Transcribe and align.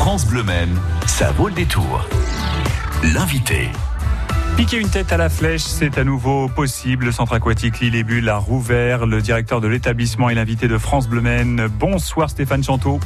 France 0.00 0.26
Bleu 0.26 0.42
Maine, 0.42 0.74
ça 1.06 1.30
vaut 1.30 1.48
le 1.48 1.52
détour. 1.52 2.08
L'invité. 3.12 3.68
Piquer 4.56 4.78
une 4.78 4.88
tête 4.88 5.12
à 5.12 5.18
la 5.18 5.28
flèche, 5.28 5.60
c'est 5.60 5.98
à 5.98 6.04
nouveau 6.04 6.48
possible. 6.48 7.04
Le 7.04 7.12
centre 7.12 7.34
aquatique 7.34 7.80
Lille 7.80 7.94
et 7.94 8.02
Bulle 8.02 8.30
a 8.30 8.38
rouvert. 8.38 9.04
Le 9.04 9.20
directeur 9.20 9.60
de 9.60 9.68
l'établissement 9.68 10.30
est 10.30 10.34
l'invité 10.34 10.68
de 10.68 10.78
France 10.78 11.06
Bleu 11.06 11.20
Maine. 11.20 11.68
Bonsoir 11.78 12.30
Stéphane 12.30 12.64
Chanteau. 12.64 12.98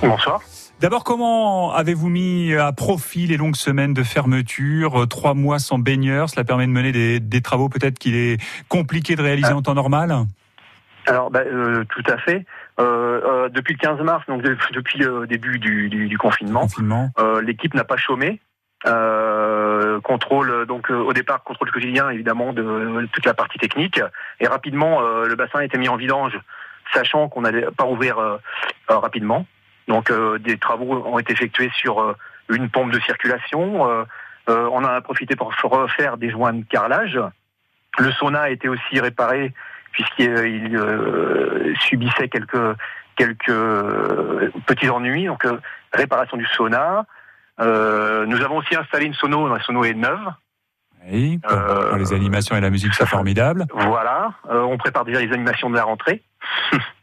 Bonsoir. 0.00 0.42
D'abord, 0.80 1.04
comment 1.04 1.72
avez-vous 1.72 2.08
mis 2.08 2.54
à 2.54 2.72
profit 2.72 3.28
les 3.28 3.36
longues 3.36 3.54
semaines 3.54 3.94
de 3.94 4.02
fermeture? 4.02 5.06
Trois 5.08 5.34
mois 5.34 5.60
sans 5.60 5.78
baigneurs, 5.78 6.28
cela 6.28 6.42
permet 6.42 6.66
de 6.66 6.72
mener 6.72 7.20
des, 7.20 7.40
travaux 7.40 7.68
peut-être 7.68 8.00
qu'il 8.00 8.16
est 8.16 8.42
compliqué 8.68 9.14
de 9.14 9.22
réaliser 9.22 9.50
ah. 9.52 9.58
en 9.58 9.62
temps 9.62 9.74
normal? 9.74 10.26
Alors, 11.06 11.30
bah, 11.30 11.42
euh, 11.46 11.84
tout 11.88 12.02
à 12.06 12.16
fait. 12.18 12.44
Euh, 12.80 13.20
euh, 13.24 13.48
depuis 13.48 13.74
le 13.74 13.78
15 13.78 14.00
mars, 14.00 14.24
donc 14.26 14.42
depuis 14.72 14.98
le 14.98 15.26
début 15.26 15.58
du, 15.58 16.18
confinement, 16.18 16.66
l'équipe 17.42 17.74
n'a 17.74 17.84
pas 17.84 17.96
chômé. 17.96 18.40
contrôle 20.02 20.66
donc 20.66 20.90
au 20.90 21.12
départ 21.12 21.44
contrôle 21.44 21.70
quotidien 21.70 22.10
évidemment 22.10 22.52
de, 22.52 23.06
toute 23.12 23.26
la 23.26 23.34
partie 23.34 23.58
technique 23.58 24.00
et 24.40 24.48
rapidement 24.48 25.00
le 25.00 25.34
bassin 25.36 25.60
a 25.60 25.64
été 25.64 25.78
mis 25.78 25.88
en 25.88 25.96
vidange 25.96 26.36
sachant 26.92 27.28
qu'on 27.28 27.42
n'allait 27.42 27.66
pas 27.76 27.86
ouvrir 27.86 28.16
rapidement 28.88 29.46
donc 29.88 30.10
euh, 30.10 30.38
des 30.38 30.58
travaux 30.58 31.04
ont 31.04 31.18
été 31.18 31.32
effectués 31.32 31.70
sur 31.74 32.00
euh, 32.00 32.16
une 32.48 32.68
pompe 32.70 32.92
de 32.92 33.00
circulation. 33.00 33.88
Euh, 33.88 34.68
on 34.72 34.84
a 34.84 35.00
profité 35.00 35.36
pour 35.36 35.52
refaire 35.62 36.16
des 36.16 36.30
joints 36.30 36.52
de 36.52 36.64
carrelage. 36.64 37.18
Le 37.98 38.10
sauna 38.12 38.42
a 38.42 38.50
été 38.50 38.68
aussi 38.68 39.00
réparé 39.00 39.52
puisqu'il 39.92 40.78
subissait 41.80 42.28
quelques 42.28 42.76
quelques 43.16 44.64
petits 44.66 44.88
ennuis. 44.88 45.26
Donc 45.26 45.46
réparation 45.92 46.36
du 46.36 46.46
sauna. 46.46 47.04
nous 47.58 48.42
avons 48.42 48.56
aussi 48.56 48.74
installé 48.74 49.06
une 49.06 49.14
sono. 49.14 49.48
La 49.48 49.62
sono 49.62 49.84
est 49.84 49.94
neuve. 49.94 50.32
Oui, 51.10 51.38
pour, 51.38 51.96
les 51.96 52.12
animations 52.12 52.56
et 52.56 52.60
la 52.60 52.70
musique, 52.70 52.94
c'est 52.94 53.06
formidable. 53.06 53.66
Voilà, 53.74 54.34
on 54.48 54.78
prépare 54.78 55.04
déjà 55.04 55.20
les 55.20 55.32
animations 55.32 55.68
de 55.68 55.74
la 55.74 55.84
rentrée. 55.84 56.22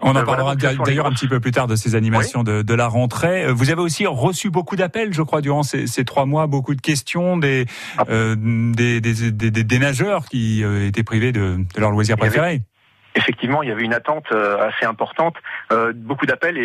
On 0.00 0.10
en 0.10 0.16
euh, 0.16 0.24
parlera 0.24 0.54
d'ailleurs 0.56 1.06
un 1.06 1.12
petit 1.12 1.28
peu 1.28 1.40
plus 1.40 1.52
tard 1.52 1.66
de 1.66 1.76
ces 1.76 1.94
animations 1.94 2.42
de, 2.42 2.74
la 2.74 2.86
rentrée. 2.86 3.46
Euh, 3.46 3.52
vous 3.52 3.70
avez 3.70 3.80
aussi 3.80 4.06
reçu 4.06 4.50
beaucoup 4.50 4.76
d'appels, 4.76 5.12
je 5.12 5.22
crois, 5.22 5.40
durant 5.40 5.62
ces, 5.62 6.04
trois 6.04 6.26
mois, 6.26 6.46
beaucoup 6.46 6.74
de 6.74 6.80
questions 6.80 7.36
des, 7.36 7.66
ah. 7.96 8.04
euh, 8.10 8.34
des, 8.36 9.78
nageurs 9.78 10.26
qui 10.26 10.62
étaient 10.62 11.02
privés 11.02 11.32
de, 11.32 11.58
leur 11.76 11.90
loisir 11.90 12.16
préféré. 12.16 12.62
Effectivement, 13.14 13.62
il 13.62 13.70
y 13.70 13.72
avait 13.72 13.84
une 13.84 13.94
attente 13.94 14.30
assez 14.32 14.84
importante, 14.84 15.36
beaucoup 15.94 16.26
d'appels 16.26 16.58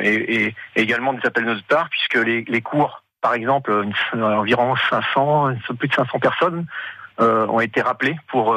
et, 0.00 0.54
également 0.76 1.12
des 1.12 1.26
appels 1.26 1.44
de 1.44 1.50
notre 1.50 1.66
part, 1.66 1.88
puisque 1.90 2.24
les, 2.24 2.62
cours, 2.62 3.02
par 3.20 3.34
exemple, 3.34 3.84
environ 4.14 4.76
500, 4.90 5.54
plus 5.78 5.88
de 5.88 5.94
500 5.94 6.18
personnes 6.20 6.66
ont 7.18 7.60
été 7.60 7.80
rappelées 7.80 8.16
pour 8.28 8.54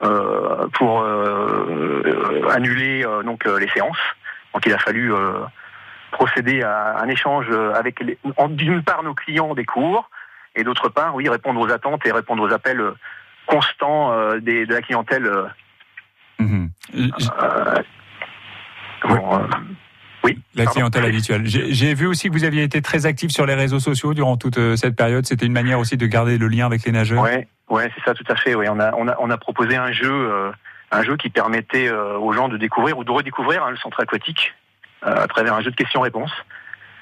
pour 0.00 1.02
euh, 1.02 2.48
annuler 2.50 3.04
euh, 3.04 3.22
donc 3.22 3.44
les 3.44 3.68
séances. 3.68 3.98
Donc 4.54 4.64
il 4.66 4.72
a 4.72 4.78
fallu 4.78 5.12
procéder 6.10 6.62
à 6.62 7.00
un 7.00 7.08
échange 7.08 7.46
avec 7.74 8.02
d'une 8.50 8.82
part 8.82 9.02
nos 9.02 9.14
clients 9.14 9.54
des 9.54 9.64
cours 9.64 10.10
et 10.56 10.64
d'autre 10.64 10.88
part 10.88 11.14
oui 11.14 11.28
répondre 11.28 11.60
aux 11.60 11.70
attentes 11.70 12.04
et 12.04 12.10
répondre 12.10 12.42
aux 12.42 12.52
appels 12.52 12.82
constants 13.46 14.12
des, 14.38 14.66
de 14.66 14.74
la 14.74 14.82
clientèle. 14.82 15.30
Mmh. 16.40 16.66
Oui. 20.22 20.38
La 20.54 20.66
clientèle 20.66 21.04
habituelle. 21.04 21.42
J'ai 21.46 21.94
vu 21.94 22.06
aussi 22.06 22.28
que 22.28 22.34
vous 22.34 22.44
aviez 22.44 22.62
été 22.62 22.82
très 22.82 23.06
actif 23.06 23.30
sur 23.30 23.46
les 23.46 23.54
réseaux 23.54 23.80
sociaux 23.80 24.14
durant 24.14 24.36
toute 24.36 24.76
cette 24.76 24.96
période. 24.96 25.26
C'était 25.26 25.46
une 25.46 25.52
manière 25.52 25.78
aussi 25.78 25.96
de 25.96 26.06
garder 26.06 26.36
le 26.36 26.48
lien 26.48 26.66
avec 26.66 26.84
les 26.84 26.92
nageurs. 26.92 27.22
Ouais, 27.22 27.48
Ouais, 27.70 27.88
c'est 27.94 28.04
ça, 28.04 28.14
tout 28.14 28.24
à 28.28 28.34
fait. 28.34 28.54
Oui, 28.56 28.66
on 28.68 28.80
a, 28.80 28.92
on 28.96 29.06
a, 29.06 29.16
on 29.20 29.30
a 29.30 29.38
proposé 29.38 29.76
un 29.76 29.92
jeu, 29.92 30.10
euh, 30.10 30.50
un 30.90 31.02
jeu 31.04 31.16
qui 31.16 31.30
permettait 31.30 31.88
euh, 31.88 32.18
aux 32.18 32.32
gens 32.32 32.48
de 32.48 32.56
découvrir 32.56 32.98
ou 32.98 33.04
de 33.04 33.10
redécouvrir 33.12 33.64
hein, 33.64 33.70
le 33.70 33.76
centre 33.76 34.00
aquatique 34.00 34.54
euh, 35.06 35.22
à 35.22 35.28
travers 35.28 35.54
un 35.54 35.62
jeu 35.62 35.70
de 35.70 35.76
questions-réponses. 35.76 36.32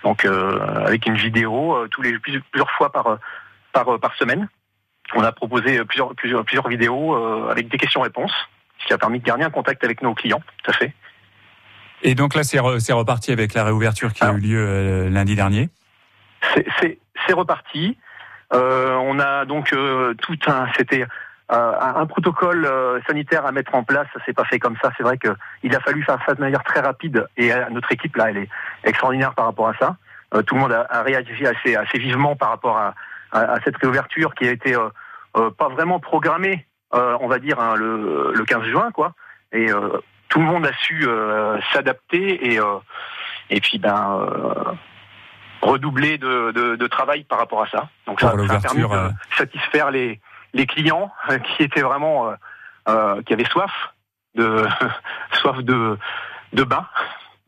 Donc, 0.05 0.25
avec 0.25 1.07
une 1.07 1.17
vidéo 1.17 1.77
tous 1.89 2.03
les 2.03 2.17
plusieurs 2.21 2.71
fois 2.77 2.93
par 2.93 3.19
par 3.73 3.99
par 3.99 4.15
semaine. 4.15 4.49
On 5.17 5.25
a 5.25 5.33
proposé 5.33 5.85
plusieurs 5.85 6.15
plusieurs 6.15 6.45
plusieurs 6.45 6.69
vidéos 6.69 7.17
avec 7.51 7.69
des 7.69 7.79
questions-réponses, 7.79 8.33
ce 8.79 8.87
qui 8.87 8.93
a 8.93 8.99
permis 8.99 9.19
de 9.19 9.25
garder 9.25 9.43
un 9.43 9.51
contact 9.51 9.83
avec 9.83 10.01
nos 10.01 10.15
clients. 10.15 10.41
Tout 10.63 10.71
à 10.71 10.75
fait. 10.75 10.95
Et 12.03 12.15
donc 12.15 12.35
là, 12.35 12.43
c'est 12.45 12.59
reparti 12.59 13.33
avec 13.33 13.55
la 13.55 13.65
réouverture 13.65 14.13
qui 14.13 14.25
a 14.25 14.33
eu 14.33 14.39
lieu 14.39 15.09
lundi 15.09 15.35
dernier. 15.35 15.69
C'est 16.75 17.33
reparti. 17.33 17.97
Euh, 18.55 18.95
on 18.95 19.19
a 19.19 19.45
donc 19.45 19.73
euh, 19.73 20.15
tout 20.15 20.39
un, 20.47 20.67
c'était 20.77 21.05
euh, 21.53 21.73
un 21.81 22.07
protocole 22.07 22.67
sanitaire 23.07 23.47
à 23.47 23.53
mettre 23.53 23.75
en 23.75 23.83
place. 23.83 24.07
Ça 24.15 24.25
s'est 24.25 24.33
pas 24.33 24.45
fait 24.45 24.59
comme 24.59 24.77
ça. 24.83 24.91
C'est 24.97 25.03
vrai 25.03 25.19
qu'il 25.19 25.75
a 25.75 25.81
fallu 25.81 26.03
faire 26.03 26.19
ça 26.27 26.35
de 26.35 26.41
manière 26.41 26.63
très 26.65 26.81
rapide. 26.81 27.27
Et 27.37 27.51
notre 27.71 27.93
équipe 27.93 28.17
là, 28.17 28.31
elle 28.31 28.39
est 28.39 28.49
extraordinaire 28.85 29.35
par 29.35 29.47
rapport 29.47 29.69
à 29.69 29.75
ça. 29.79 29.97
tout 30.47 30.55
le 30.55 30.61
monde 30.61 30.73
a, 30.73 31.03
réagi 31.03 31.47
assez, 31.47 31.77
assez 31.77 31.99
vivement 31.99 32.37
par 32.37 32.51
rapport 32.51 32.77
à, 32.77 32.95
cette 33.65 33.77
réouverture 33.77 34.35
qui 34.35 34.49
a 34.49 34.53
été 34.53 34.75
pas 35.35 35.69
vraiment 35.69 36.01
programmée, 36.01 36.67
on 36.93 37.29
va 37.29 37.39
dire 37.39 37.61
hein, 37.61 37.75
le, 37.77 38.33
le 38.35 38.45
15 38.45 38.65
juin, 38.65 38.91
quoi. 38.93 39.13
Et 39.53 39.69
tout 40.29 40.41
le 40.41 40.47
monde 40.47 40.67
a 40.67 40.73
su 40.75 41.07
s'adapter 41.73 42.53
et 42.53 42.61
et 43.51 43.61
puis 43.61 43.79
ben 43.79 44.77
redoubler 45.61 46.19
de, 46.19 46.77
de, 46.77 46.87
travail 46.87 47.25
par 47.25 47.39
rapport 47.39 47.63
à 47.63 47.69
ça. 47.69 47.89
Donc 48.07 48.21
ça, 48.21 48.31
a 48.31 48.61
permis 48.61 48.83
de 48.83 48.95
euh, 48.95 49.11
satisfaire 49.37 49.91
les, 49.91 50.21
les 50.55 50.67
clients 50.67 51.13
euh, 51.31 51.39
qui 51.39 51.63
étaient 51.63 51.83
vraiment 51.83 52.33
euh, 52.89 53.23
qui 53.23 53.33
avaient 53.33 53.45
soif 53.45 53.73
de 54.35 54.67
soif 55.35 55.59
de 55.63 55.99
de 56.53 56.65
bain. 56.65 56.87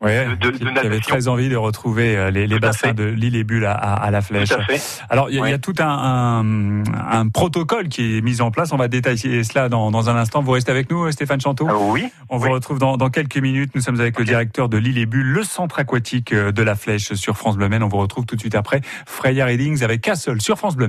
Ouais, 0.01 0.25
de, 0.35 0.99
très 0.99 1.27
envie 1.27 1.47
de 1.47 1.55
retrouver 1.55 2.31
les, 2.31 2.47
les 2.47 2.59
bassins 2.59 2.93
de 2.93 3.03
l'île 3.03 3.35
et 3.35 3.43
Bulle 3.43 3.65
à, 3.65 3.73
à, 3.73 4.09
la 4.09 4.21
Flèche. 4.21 4.49
Tout 4.49 4.55
à 4.55 4.63
fait. 4.63 4.81
Alors 5.09 5.29
il 5.29 5.37
y, 5.37 5.53
a 5.53 5.59
tout 5.59 5.75
un, 5.79 6.83
un, 6.85 7.27
protocole 7.27 7.87
qui 7.87 8.17
est 8.17 8.21
mis 8.21 8.41
en 8.41 8.49
place. 8.49 8.73
On 8.73 8.77
va 8.77 8.87
détailler 8.87 9.43
cela 9.43 9.69
dans, 9.69 9.91
dans 9.91 10.09
un 10.09 10.15
instant. 10.15 10.41
Vous 10.41 10.51
restez 10.51 10.71
avec 10.71 10.89
nous, 10.89 11.11
Stéphane 11.11 11.39
Chanteau 11.39 11.67
Oui. 11.91 12.05
On 12.29 12.37
vous 12.37 12.49
retrouve 12.49 12.79
dans, 12.79 12.97
dans, 12.97 13.09
quelques 13.09 13.37
minutes. 13.37 13.75
Nous 13.75 13.81
sommes 13.81 13.99
avec 13.99 14.17
le 14.17 14.25
directeur 14.25 14.69
de 14.69 14.77
l'île 14.77 14.97
et 14.97 15.05
Bulle, 15.05 15.27
le 15.27 15.43
centre 15.43 15.77
aquatique 15.77 16.33
de 16.33 16.63
la 16.63 16.75
Flèche 16.75 17.13
sur 17.13 17.37
France 17.37 17.57
Bleu 17.57 17.69
On 17.71 17.87
vous 17.87 17.97
retrouve 17.97 18.25
tout 18.25 18.35
de 18.35 18.41
suite 18.41 18.55
après 18.55 18.81
Freya 19.05 19.45
Readings 19.45 19.83
avec 19.83 20.01
Castle 20.01 20.41
sur 20.41 20.57
France 20.57 20.75
Bleu 20.75 20.87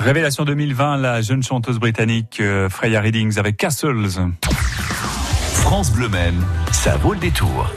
Révélation 0.00 0.46
2020, 0.46 0.96
la 0.96 1.20
jeune 1.20 1.42
chanteuse 1.42 1.78
britannique 1.78 2.38
euh, 2.40 2.70
Freya 2.70 3.02
Readings 3.02 3.38
avec 3.38 3.58
Castles. 3.58 4.08
France 5.52 5.92
Bleu 5.92 6.08
Maine, 6.08 6.42
ça 6.72 6.96
vaut 6.96 7.12
le 7.12 7.18
détour. 7.20 7.70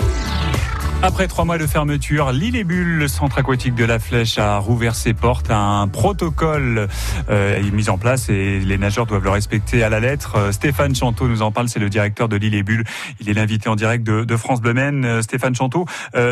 Après 1.06 1.28
trois 1.28 1.44
mois 1.44 1.58
de 1.58 1.68
fermeture, 1.68 2.32
l'île 2.32 2.56
et 2.56 2.64
Bulle, 2.64 2.98
le 2.98 3.10
centre 3.10 3.38
aquatique 3.38 3.76
de 3.76 3.84
la 3.84 4.00
Flèche, 4.00 4.38
a 4.38 4.58
rouvert 4.58 4.96
ses 4.96 5.14
portes. 5.14 5.52
Un 5.52 5.90
protocole 5.90 6.88
euh, 7.30 7.58
est 7.58 7.72
mis 7.72 7.90
en 7.90 7.98
place 7.98 8.30
et 8.30 8.60
les 8.60 8.78
nageurs 8.78 9.06
doivent 9.06 9.26
le 9.26 9.30
respecter 9.30 9.84
à 9.84 9.90
la 9.90 10.00
lettre. 10.00 10.38
Euh, 10.38 10.52
Stéphane 10.54 10.96
Chanteau 10.96 11.28
nous 11.28 11.42
en 11.42 11.52
parle, 11.52 11.68
c'est 11.68 11.82
le 11.82 11.90
directeur 11.90 12.30
de 12.30 12.38
l'île 12.38 12.56
et 12.56 12.64
Bulle. 12.64 12.86
Il 13.20 13.30
est 13.30 13.34
l'invité 13.34 13.68
en 13.68 13.76
direct 13.76 14.06
de, 14.06 14.38
France 14.38 14.62
Bleu 14.62 14.74
euh, 14.78 15.22
Stéphane 15.22 15.54
Chanteau, 15.54 15.86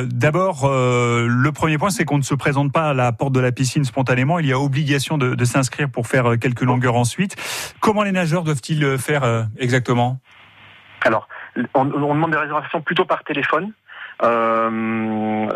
d'abord, 0.05 0.69
le 0.71 1.51
premier 1.51 1.77
point, 1.77 1.89
c'est 1.89 2.05
qu'on 2.05 2.17
ne 2.17 2.23
se 2.23 2.33
présente 2.33 2.71
pas 2.71 2.91
à 2.91 2.93
la 2.93 3.11
porte 3.11 3.33
de 3.33 3.41
la 3.41 3.51
piscine 3.51 3.83
spontanément. 3.83 4.39
Il 4.39 4.45
y 4.45 4.53
a 4.53 4.59
obligation 4.59 5.17
de, 5.17 5.35
de 5.35 5.45
s'inscrire 5.45 5.89
pour 5.89 6.07
faire 6.07 6.39
quelques 6.39 6.61
longueurs 6.61 6.95
ensuite. 6.95 7.35
Comment 7.81 8.03
les 8.03 8.13
nageurs 8.13 8.45
doivent-ils 8.45 8.97
faire 8.97 9.47
exactement? 9.59 10.21
Alors, 11.03 11.27
on, 11.73 11.81
on 11.81 12.13
demande 12.13 12.31
des 12.31 12.37
réservations 12.37 12.81
plutôt 12.81 13.05
par 13.05 13.23
téléphone. 13.25 13.73
Euh, 14.23 15.47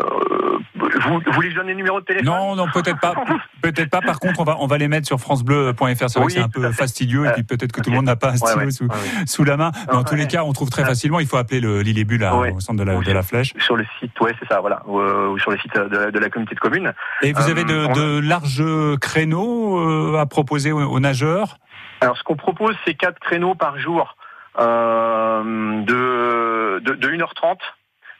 vous, 0.74 1.20
vous 1.24 1.32
voulez 1.32 1.48
que 1.48 1.54
je 1.54 1.58
donne 1.58 1.68
les 1.68 1.74
numéros 1.74 2.00
de 2.00 2.04
téléphone 2.04 2.26
Non, 2.26 2.56
non, 2.56 2.66
peut-être 2.72 3.00
pas. 3.00 3.14
peut-être 3.62 3.90
pas. 3.90 4.00
Par 4.00 4.18
contre, 4.18 4.40
on 4.40 4.44
va, 4.44 4.56
on 4.60 4.66
va 4.66 4.78
les 4.78 4.88
mettre 4.88 5.06
sur 5.06 5.20
francebleu.fr. 5.20 6.08
C'est 6.08 6.18
vrai 6.18 6.26
que 6.26 6.32
c'est 6.32 6.40
un 6.40 6.48
peu 6.48 6.70
fastidieux 6.72 7.26
et 7.26 7.32
puis 7.32 7.42
peut-être 7.44 7.72
que 7.72 7.80
tout 7.80 7.90
le 7.90 7.96
monde 7.96 8.06
n'a 8.06 8.16
pas 8.16 8.30
un 8.30 8.36
stylo 8.36 8.70
sous, 8.70 8.88
sous, 9.26 9.44
la 9.44 9.56
main. 9.56 9.70
Mais 9.88 9.96
en 9.96 10.04
tous 10.04 10.16
les 10.16 10.26
cas, 10.26 10.42
on 10.44 10.52
trouve 10.52 10.70
très 10.70 10.84
facilement. 10.84 11.20
Il 11.20 11.26
faut 11.26 11.36
appeler 11.36 11.60
le 11.60 11.82
Lillébule 11.82 12.24
au 12.24 12.60
centre 12.60 12.78
de 12.78 12.84
la, 12.84 12.98
de 12.98 13.12
la 13.12 13.22
flèche. 13.22 13.52
Sur 13.58 13.76
le 13.76 13.84
site, 14.00 14.18
ouais, 14.20 14.34
c'est 14.40 14.48
ça, 14.48 14.60
voilà. 14.60 14.82
Ou, 14.86 15.38
sur 15.38 15.50
le 15.50 15.58
site 15.58 15.74
de, 15.74 16.18
la 16.18 16.28
communauté 16.30 16.54
de 16.54 16.60
communes. 16.60 16.92
Et 17.22 17.32
vous 17.32 17.48
avez 17.50 17.64
de, 17.64 17.74
euh, 17.74 17.88
de 17.88 18.20
larges 18.20 18.64
créneaux 19.00 19.78
euh, 19.78 20.18
à 20.18 20.26
proposer 20.26 20.72
aux, 20.72 21.00
nageurs? 21.00 21.58
Alors, 22.00 22.16
ce 22.16 22.22
qu'on 22.22 22.36
propose, 22.36 22.76
c'est 22.84 22.94
quatre 22.94 23.18
créneaux 23.20 23.54
par 23.54 23.78
jour 23.78 24.16
euh, 24.58 25.82
de, 25.82 26.80
de, 26.80 26.94
de 26.94 27.08
1h30 27.08 27.26
euh, 27.42 27.54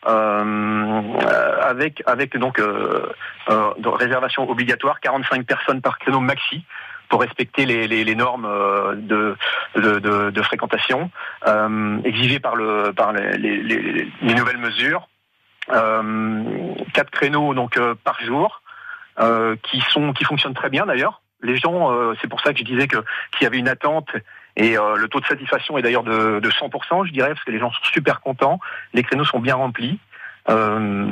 avec 0.06 2.02
avec 2.06 2.36
donc 2.36 2.58
euh, 2.58 3.12
euh, 3.50 3.72
réservation 3.84 4.48
obligatoire, 4.48 5.00
45 5.00 5.44
personnes 5.44 5.80
par 5.80 5.98
créneau 5.98 6.20
maxi 6.20 6.64
pour 7.08 7.20
respecter 7.20 7.66
les, 7.66 8.14
normes 8.16 8.48
de, 8.96 9.36
fréquentation 10.42 11.10
euh, 11.46 11.98
exigées 12.04 12.40
par 12.40 12.56
le 12.56 12.92
par 12.92 13.12
les, 13.12 13.36
les, 13.36 14.10
les 14.22 14.34
nouvelles 14.34 14.58
mesures. 14.58 15.08
Euh, 15.72 16.44
quatre 16.92 17.10
créneaux 17.10 17.54
donc 17.54 17.78
par 18.04 18.20
jour 18.20 18.62
qui 19.62 20.24
fonctionnent 20.24 20.54
très 20.54 20.70
bien 20.70 20.86
d'ailleurs. 20.86 21.22
Les 21.42 21.56
gens, 21.56 21.94
c'est 22.20 22.28
pour 22.28 22.40
ça 22.40 22.52
que 22.52 22.58
je 22.58 22.64
disais 22.64 22.88
que 22.88 22.96
qu'il 23.32 23.42
y 23.42 23.46
avait 23.46 23.58
une 23.58 23.68
attente 23.68 24.08
et 24.56 24.78
euh, 24.78 24.96
le 24.96 25.08
taux 25.08 25.20
de 25.20 25.26
satisfaction 25.26 25.76
est 25.76 25.82
d'ailleurs 25.82 26.02
de, 26.02 26.40
de 26.40 26.50
100%, 26.50 27.06
je 27.06 27.12
dirais, 27.12 27.28
parce 27.28 27.44
que 27.44 27.50
les 27.50 27.58
gens 27.58 27.70
sont 27.70 27.84
super 27.92 28.20
contents. 28.20 28.58
Les 28.94 29.02
créneaux 29.02 29.24
sont 29.24 29.38
bien 29.38 29.54
remplis. 29.54 29.98
Euh, 30.48 31.06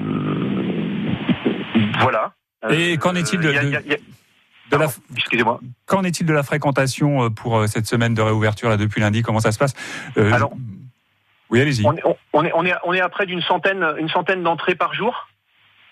voilà. 2.00 2.32
Et 2.70 2.96
qu'en 2.96 3.14
est-il 3.14 3.40
de, 3.40 3.50
la... 3.50 4.86
Excusez-moi. 5.14 5.60
Qu'en 5.84 6.04
est-il 6.04 6.26
de 6.26 6.32
la 6.32 6.42
fréquentation 6.42 7.24
euh, 7.24 7.30
pour 7.30 7.68
cette 7.68 7.86
semaine 7.86 8.14
de 8.14 8.22
réouverture 8.22 8.70
là 8.70 8.78
depuis 8.78 9.02
lundi? 9.02 9.22
Comment 9.22 9.40
ça 9.40 9.52
se 9.52 9.58
passe? 9.58 9.74
Alors, 10.16 10.54
oui, 11.50 11.60
allez-y. 11.60 11.84
On, 11.84 11.94
est, 11.94 12.02
on, 12.32 12.64
est, 12.64 12.74
on 12.84 12.94
est 12.94 13.00
à 13.00 13.08
près 13.10 13.26
d'une 13.26 13.42
centaine, 13.42 13.84
une 13.98 14.08
centaine 14.08 14.42
d'entrées 14.42 14.74
par 14.74 14.94
jour 14.94 15.28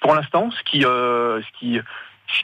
pour 0.01 0.15
l'instant, 0.15 0.51
ce 0.51 0.63
qui, 0.63 0.81
ce 0.81 1.59
qui, 1.61 1.79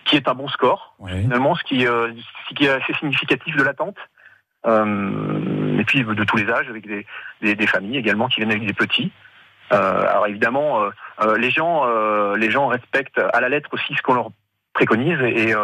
qui 0.04 0.16
est 0.16 0.28
un 0.28 0.34
bon 0.34 0.48
score 0.48 0.94
finalement, 1.08 1.56
ce 1.56 1.62
qui, 1.64 1.80
ce 1.80 2.54
qui 2.54 2.66
est 2.66 2.68
assez 2.68 2.92
significatif 3.00 3.56
de 3.56 3.62
l'attente. 3.62 3.96
Euh, 4.66 5.78
et 5.78 5.84
puis 5.84 6.02
de 6.02 6.24
tous 6.24 6.36
les 6.36 6.50
âges, 6.50 6.68
avec 6.68 6.86
des, 6.86 7.06
des, 7.54 7.66
familles 7.66 7.98
également 7.98 8.28
qui 8.28 8.40
viennent 8.40 8.50
avec 8.50 8.66
des 8.66 8.74
petits. 8.74 9.12
Euh, 9.72 10.08
alors 10.08 10.26
évidemment, 10.26 10.82
euh, 11.22 11.36
les 11.36 11.50
gens, 11.50 11.86
les 12.34 12.50
gens 12.50 12.66
respectent 12.66 13.20
à 13.32 13.40
la 13.40 13.48
lettre 13.48 13.70
aussi 13.72 13.94
ce 13.94 14.02
qu'on 14.02 14.14
leur 14.14 14.30
préconise. 14.72 15.20
Et 15.22 15.54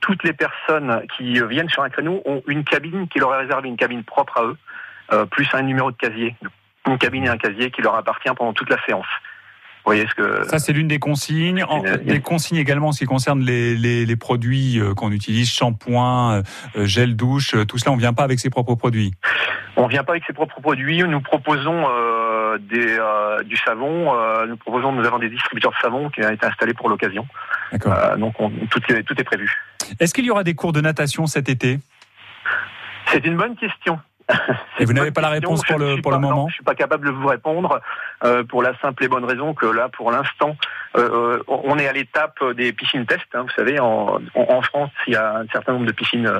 toutes 0.00 0.24
les 0.24 0.32
personnes 0.32 1.02
qui 1.16 1.40
viennent 1.48 1.68
sur 1.68 1.82
un 1.82 1.90
créneau 1.90 2.22
ont 2.24 2.42
une 2.46 2.64
cabine 2.64 3.08
qui 3.08 3.18
leur 3.18 3.34
est 3.34 3.38
réservée, 3.38 3.68
une 3.68 3.76
cabine 3.76 4.04
propre 4.04 4.38
à 4.38 4.44
eux, 4.44 5.26
plus 5.26 5.48
un 5.52 5.62
numéro 5.62 5.90
de 5.90 5.96
casier, 5.96 6.34
une 6.86 6.98
cabine 6.98 7.24
et 7.24 7.28
un 7.28 7.38
casier 7.38 7.70
qui 7.70 7.82
leur 7.82 7.94
appartient 7.94 8.30
pendant 8.36 8.52
toute 8.52 8.70
la 8.70 8.82
séance 8.84 9.06
voyez 9.88 10.06
ce 10.06 10.14
que 10.14 10.48
ça 10.48 10.58
c'est 10.58 10.72
l'une 10.72 10.88
des 10.88 10.98
consignes. 10.98 11.64
En, 11.64 11.82
des 11.82 12.20
consignes 12.20 12.58
également 12.58 12.88
en 12.88 12.92
ce 12.92 13.00
qui 13.00 13.06
concerne 13.06 13.40
les, 13.40 13.74
les, 13.74 14.06
les 14.06 14.16
produits 14.16 14.78
euh, 14.78 14.94
qu'on 14.94 15.12
utilise, 15.12 15.50
shampoing, 15.50 16.42
euh, 16.76 16.86
gel 16.86 17.16
douche, 17.16 17.54
euh, 17.54 17.64
tout 17.64 17.78
cela 17.78 17.92
on 17.92 17.96
vient 17.96 18.12
pas 18.12 18.24
avec 18.24 18.38
ses 18.38 18.50
propres 18.50 18.74
produits. 18.74 19.12
On 19.76 19.86
vient 19.86 20.02
pas 20.04 20.12
avec 20.12 20.24
ses 20.26 20.32
propres 20.32 20.60
produits. 20.60 21.02
Nous 21.04 21.20
proposons 21.20 21.86
euh, 21.88 22.58
des, 22.58 22.96
euh, 22.98 23.42
du 23.44 23.56
savon. 23.56 24.12
Euh, 24.12 24.46
nous 24.46 24.56
proposons, 24.56 24.90
nous 24.90 25.06
avons 25.06 25.20
des 25.20 25.30
distributeurs 25.30 25.70
de 25.70 25.76
savon 25.80 26.10
qui 26.10 26.20
ont 26.24 26.30
été 26.30 26.44
installés 26.44 26.74
pour 26.74 26.88
l'occasion. 26.88 27.24
Donc 28.18 28.34
on, 28.40 28.50
tout, 28.70 28.82
est, 28.88 29.04
tout 29.04 29.14
est 29.20 29.24
prévu. 29.24 29.48
Est-ce 30.00 30.12
qu'il 30.12 30.24
y 30.24 30.30
aura 30.30 30.42
des 30.42 30.54
cours 30.54 30.72
de 30.72 30.80
natation 30.80 31.26
cet 31.26 31.48
été? 31.48 31.78
C'est 33.12 33.24
une 33.24 33.36
bonne 33.36 33.54
question. 33.54 34.00
Et 34.78 34.84
vous 34.84 34.92
n'avez 34.92 35.10
pas 35.10 35.20
la 35.20 35.30
réponse 35.30 35.62
pour 35.64 35.78
le, 35.78 36.00
pour 36.00 36.12
le 36.12 36.18
moment 36.18 36.46
Je 36.46 36.52
Je 36.52 36.54
suis 36.56 36.64
pas 36.64 36.74
capable 36.74 37.06
de 37.06 37.12
vous 37.12 37.26
répondre 37.26 37.80
euh, 38.24 38.44
pour 38.44 38.62
la 38.62 38.78
simple 38.78 39.04
et 39.04 39.08
bonne 39.08 39.24
raison 39.24 39.54
que 39.54 39.66
là, 39.66 39.88
pour 39.88 40.10
l'instant, 40.10 40.56
euh, 40.96 41.38
euh 41.38 41.42
on 41.46 41.78
est 41.78 41.88
à 41.88 41.92
l'étape 41.92 42.42
des 42.56 42.72
piscines 42.72 43.06
tests. 43.06 43.34
Hein, 43.34 43.42
vous 43.42 43.54
savez, 43.56 43.80
en, 43.80 44.20
en, 44.34 44.62
France, 44.62 44.90
il 45.06 45.14
y 45.14 45.16
a 45.16 45.38
un 45.38 45.46
certain 45.48 45.72
nombre 45.72 45.86
de 45.86 45.92
piscines 45.92 46.30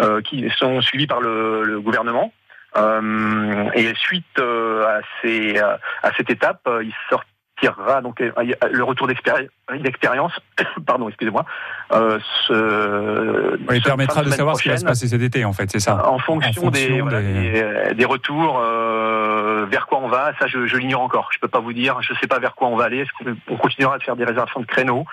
euh, 0.00 0.20
qui 0.22 0.50
sont 0.56 0.80
suivies 0.80 1.06
par 1.06 1.20
le, 1.20 1.64
le 1.64 1.80
gouvernement. 1.80 2.32
Euh, 2.76 3.70
et 3.74 3.92
suite 3.96 4.38
à, 4.38 5.00
ces, 5.20 5.58
à 5.58 6.10
cette 6.16 6.30
étape, 6.30 6.68
il 6.82 6.92
sort 7.08 7.24
tirera 7.60 8.00
donc 8.00 8.20
euh, 8.20 8.32
le 8.70 8.84
retour 8.84 9.06
d'expérience, 9.06 10.32
pardon, 10.86 11.08
excusez-moi. 11.08 11.44
Euh, 11.92 12.18
ce, 12.46 13.80
permettra 13.84 14.22
de 14.22 14.30
savoir 14.30 14.56
ce 14.56 14.62
qui 14.62 14.68
va 14.68 14.76
se 14.76 14.84
passer 14.84 15.08
cet 15.08 15.22
été, 15.22 15.44
en 15.44 15.52
fait, 15.52 15.70
c'est 15.70 15.80
ça. 15.80 16.08
En 16.08 16.18
fonction, 16.18 16.70
des, 16.70 17.02
des... 17.94 18.04
retours, 18.04 18.60
euh, 18.60 19.66
vers 19.70 19.86
quoi 19.86 19.98
on 20.02 20.08
va, 20.08 20.32
ça 20.38 20.46
je, 20.46 20.66
je 20.66 20.76
l'ignore 20.76 21.02
encore. 21.02 21.30
Je 21.32 21.38
peux 21.38 21.48
pas 21.48 21.60
vous 21.60 21.72
dire, 21.72 22.00
je 22.02 22.14
sais 22.20 22.26
pas 22.26 22.38
vers 22.38 22.54
quoi 22.54 22.68
on 22.68 22.76
va 22.76 22.84
aller. 22.84 23.04
On 23.48 23.56
continuera 23.56 23.98
de 23.98 24.02
faire 24.02 24.16
des 24.16 24.24
réservations 24.24 24.60
de 24.60 24.66
créneaux? 24.66 25.04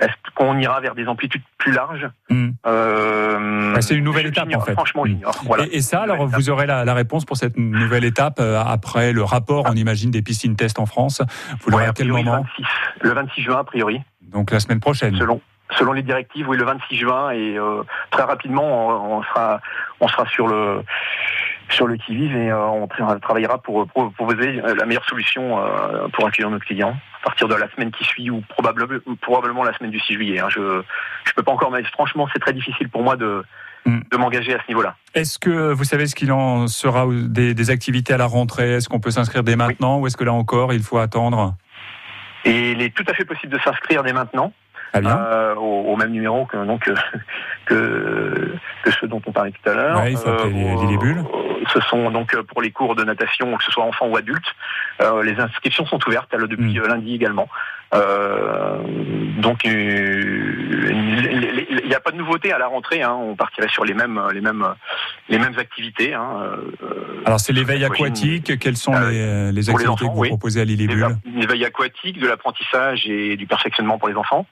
Est-ce 0.00 0.14
qu'on 0.34 0.58
ira 0.58 0.80
vers 0.80 0.94
des 0.94 1.06
amplitudes 1.06 1.42
plus 1.58 1.72
larges 1.72 2.08
hmm. 2.30 2.50
euh, 2.66 3.76
C'est 3.80 3.94
une 3.94 4.04
nouvelle 4.04 4.26
étape 4.26 4.48
en 4.54 4.60
fait. 4.60 4.72
Franchement, 4.72 5.04
hmm. 5.04 5.20
Voilà. 5.44 5.64
Et, 5.70 5.82
ça, 5.82 6.02
alors 6.02 6.26
vous 6.26 6.50
aurez 6.50 6.66
la, 6.66 6.84
la, 6.84 6.94
réponse 6.94 7.24
pour 7.24 7.36
cette 7.36 7.56
nouvelle 7.58 8.04
étape 8.04 8.38
euh, 8.40 8.60
après 8.60 9.12
le 9.12 9.22
rapport, 9.22 9.66
on 9.68 9.74
imagine, 9.74 10.10
des 10.10 10.22
piscines 10.22 10.56
test 10.56 10.78
en 10.78 10.86
France. 10.86 11.22
Vous 11.60 11.70
l'aurez 11.70 11.86
à 11.86 11.92
quel 11.92 12.08
moment 12.08 12.44
le 13.02 13.10
26, 13.12 13.42
juin 13.42 13.58
a 13.58 13.64
priori. 13.64 14.00
Donc 14.22 14.50
la 14.50 14.60
semaine 14.60 14.80
prochaine. 14.80 15.16
Selon 15.16 15.40
selon 15.78 15.92
les 15.92 16.02
directives, 16.02 16.48
oui, 16.48 16.56
le 16.56 16.64
26 16.64 16.96
juin 16.96 17.30
et 17.30 17.56
euh, 17.56 17.82
très 18.10 18.24
rapidement, 18.24 18.88
on, 18.88 19.18
on, 19.18 19.22
sera 19.22 19.60
on 20.00 20.08
sera 20.08 20.26
sur 20.26 20.48
le 20.48 20.82
sur 21.70 21.86
le 21.86 21.96
qui-vive 21.96 22.36
et 22.36 22.50
euh, 22.50 22.66
on 22.66 22.86
travaillera 22.88 23.58
pour, 23.58 23.86
proposer 23.86 24.60
la 24.60 24.84
meilleure 24.86 25.04
solution 25.04 25.58
euh, 25.58 26.08
pour 26.12 26.26
accueillir 26.26 26.50
notre 26.50 26.64
client 26.64 26.96
à 27.20 27.24
partir 27.24 27.48
de 27.48 27.54
la 27.54 27.70
semaine 27.70 27.90
qui 27.90 28.04
suit 28.04 28.30
ou 28.30 28.42
probablement, 28.48 28.98
probablement 29.20 29.64
la 29.64 29.76
semaine 29.76 29.90
du 29.90 30.00
6 30.00 30.14
juillet. 30.14 30.40
Hein. 30.40 30.48
Je 30.48 30.60
ne 30.60 30.82
peux 31.36 31.42
pas 31.42 31.52
encore, 31.52 31.70
mais 31.70 31.82
franchement, 31.84 32.28
c'est 32.32 32.40
très 32.40 32.52
difficile 32.52 32.88
pour 32.88 33.02
moi 33.02 33.16
de, 33.16 33.44
hmm. 33.84 34.00
de 34.10 34.16
m'engager 34.16 34.54
à 34.54 34.58
ce 34.58 34.68
niveau-là. 34.68 34.96
Est-ce 35.14 35.38
que 35.38 35.72
vous 35.72 35.84
savez 35.84 36.06
ce 36.06 36.14
qu'il 36.14 36.32
en 36.32 36.66
sera 36.66 37.06
des, 37.10 37.54
des 37.54 37.70
activités 37.70 38.14
à 38.14 38.18
la 38.18 38.26
rentrée? 38.26 38.74
Est-ce 38.74 38.88
qu'on 38.88 39.00
peut 39.00 39.10
s'inscrire 39.10 39.42
dès 39.42 39.56
maintenant 39.56 39.98
ou 39.98 40.06
est-ce 40.06 40.16
que 40.16 40.24
là 40.24 40.32
encore, 40.32 40.72
il 40.72 40.82
faut 40.82 40.98
attendre? 40.98 41.54
Et 42.44 42.72
il 42.72 42.80
est 42.80 42.94
tout 42.94 43.04
à 43.06 43.12
fait 43.12 43.24
possible 43.24 43.52
de 43.52 43.58
s'inscrire 43.58 44.02
dès 44.02 44.12
maintenant. 44.12 44.52
Euh, 44.96 45.54
au, 45.54 45.96
même 45.96 46.10
numéro 46.10 46.46
que 46.46 46.56
donc 46.64 46.90
que, 47.66 49.06
dont 49.06 49.22
on 49.24 49.32
parlait 49.32 49.52
tout 49.52 49.70
à 49.70 49.74
l'heure. 49.74 50.00
Ouais, 50.00 50.12
il 50.12 50.18
faut 50.18 50.28
appeler 50.28 50.76
les, 50.88 50.96
bulles. 50.96 51.18
Euh, 51.18 51.49
ce 51.72 51.80
sont 51.80 52.10
donc 52.10 52.36
pour 52.42 52.62
les 52.62 52.70
cours 52.70 52.94
de 52.94 53.04
natation, 53.04 53.56
que 53.56 53.64
ce 53.64 53.70
soit 53.70 53.84
enfants 53.84 54.08
ou 54.08 54.16
adultes, 54.16 54.54
euh, 55.00 55.22
les 55.22 55.38
inscriptions 55.40 55.86
sont 55.86 56.00
ouvertes 56.06 56.34
depuis 56.34 56.78
hmm. 56.78 56.86
lundi 56.86 57.14
également. 57.14 57.48
Euh, 57.92 58.78
donc 59.38 59.64
il 59.64 59.72
n'y 61.86 61.94
a 61.94 62.00
pas 62.00 62.12
de 62.12 62.16
nouveauté 62.16 62.52
à 62.52 62.58
la 62.58 62.68
rentrée. 62.68 63.02
Hein. 63.02 63.14
On 63.14 63.34
partirait 63.34 63.68
sur 63.68 63.84
les 63.84 63.94
mêmes, 63.94 64.20
les 64.32 64.40
mêmes, 64.40 64.64
les 65.28 65.38
mêmes 65.38 65.58
activités. 65.58 66.14
Hein. 66.14 66.54
Euh, 66.82 67.22
Alors 67.24 67.40
c'est 67.40 67.52
l'éveil 67.52 67.84
aquatique. 67.84 68.58
Quelles 68.60 68.76
sont 68.76 68.92
les, 68.92 69.50
les, 69.50 69.70
activités 69.70 70.06
que 70.06 70.12
vous 70.12 70.24
proposez 70.24 70.60
à 70.60 70.64
l'Illibule 70.64 71.16
L'éveil 71.34 71.64
aquatique, 71.64 72.20
de 72.20 72.28
l'apprentissage 72.28 73.08
et 73.08 73.36
du 73.36 73.46
perfectionnement 73.46 73.98
pour 73.98 74.08
les 74.08 74.14
enfants. 74.14 74.46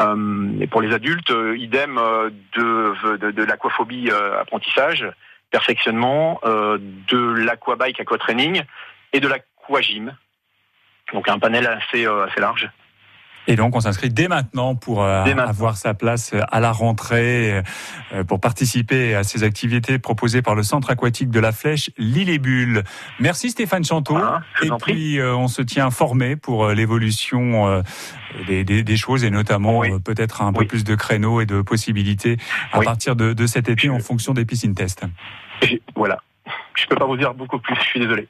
Euh, 0.00 0.48
et 0.60 0.66
pour 0.66 0.82
les 0.82 0.92
adultes, 0.92 1.32
idem 1.56 1.98
de, 2.54 3.16
de, 3.16 3.30
de 3.30 3.44
l'aquaphobie 3.44 4.10
apprentissage, 4.38 5.06
perfectionnement, 5.54 6.40
de 6.44 7.20
l'aquabike 7.46 8.00
aquatraining 8.00 8.64
et 9.12 9.20
de 9.20 9.28
l'aquagym 9.28 10.16
donc 11.12 11.28
un 11.28 11.38
panel 11.38 11.66
assez, 11.66 12.06
euh, 12.06 12.26
assez 12.26 12.40
large. 12.40 12.70
Et 13.46 13.56
donc 13.56 13.76
on 13.76 13.80
s'inscrit 13.80 14.10
dès 14.10 14.28
maintenant 14.28 14.74
pour 14.74 15.02
euh, 15.02 15.24
avoir 15.24 15.76
sa 15.76 15.94
place 15.94 16.34
à 16.50 16.60
la 16.60 16.72
rentrée, 16.72 17.62
euh, 18.12 18.24
pour 18.24 18.40
participer 18.40 19.14
à 19.14 19.22
ces 19.22 19.42
activités 19.42 19.98
proposées 19.98 20.42
par 20.42 20.54
le 20.54 20.62
Centre 20.62 20.90
aquatique 20.90 21.30
de 21.30 21.40
la 21.40 21.52
Flèche, 21.52 21.90
l'île 21.98 22.30
et 22.30 22.38
Bulle. 22.38 22.84
Merci 23.20 23.50
Stéphane 23.50 23.84
Chanteau. 23.84 24.18
et 24.62 24.68
puis 24.82 25.18
euh, 25.18 25.34
on 25.34 25.48
se 25.48 25.62
tient 25.62 25.86
informé 25.86 26.36
pour 26.36 26.68
l'évolution 26.68 27.82
des, 28.46 28.64
des, 28.64 28.82
des, 28.82 28.96
choses 28.96 29.24
et 29.24 29.30
notamment 29.30 29.82
peut-être 30.04 30.42
un 30.42 30.52
peu 30.52 30.66
plus 30.66 30.84
de 30.84 30.94
créneaux 30.94 31.40
et 31.40 31.46
de 31.46 31.62
possibilités 31.62 32.38
à 32.72 32.80
partir 32.80 33.16
de, 33.16 33.32
de 33.32 33.46
cet 33.46 33.68
été 33.68 33.88
en 33.88 33.98
fonction 33.98 34.34
des 34.34 34.44
piscines 34.44 34.74
test. 34.74 35.04
Voilà 35.94 36.18
je 36.76 36.84
ne 36.84 36.88
peux 36.88 36.96
pas 36.96 37.06
vous 37.06 37.16
dire 37.16 37.34
beaucoup 37.34 37.58
plus, 37.58 37.74
je 37.76 37.82
suis 37.82 38.00
désolé. 38.00 38.28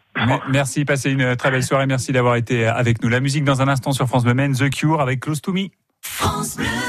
Merci, 0.49 0.85
passez 0.85 1.11
une 1.11 1.23
euh, 1.23 1.35
très 1.35 1.51
belle 1.51 1.63
soirée, 1.63 1.87
merci 1.87 2.13
d'avoir 2.13 2.37
été 2.37 2.67
euh, 2.67 2.75
avec 2.75 3.03
nous. 3.03 3.09
La 3.09 3.21
musique 3.21 3.45
dans 3.45 3.63
un 3.63 3.69
instant 3.69 3.93
sur 3.93 4.07
France 4.07 4.25
Bleu 4.25 4.35
The 4.53 4.71
Cure 4.71 5.01
avec 5.01 5.21
Close 5.21 5.41
to 5.41 5.53
Me. 5.53 5.69
France 6.03 6.57
Bleu. 6.57 6.84